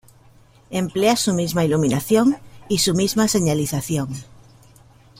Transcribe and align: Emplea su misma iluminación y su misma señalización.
Emplea 0.71 1.15
su 1.15 1.31
misma 1.35 1.63
iluminación 1.63 2.39
y 2.67 2.79
su 2.79 2.95
misma 2.95 3.27
señalización. 3.27 4.09